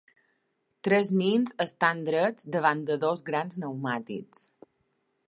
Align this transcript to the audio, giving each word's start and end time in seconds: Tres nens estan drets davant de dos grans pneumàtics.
Tres 0.87 1.11
nens 1.17 1.53
estan 1.67 2.01
drets 2.09 2.49
davant 2.57 2.81
de 2.89 2.97
dos 3.07 3.21
grans 3.29 3.61
pneumàtics. 3.61 4.45